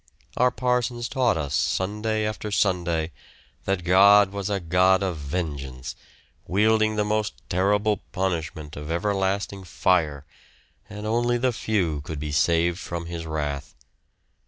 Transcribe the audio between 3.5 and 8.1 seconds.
that God was a God of vengeance, wielding the most terrible